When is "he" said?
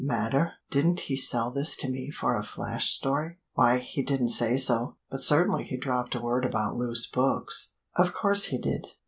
1.01-1.15, 3.77-4.01, 5.63-5.77, 8.45-8.57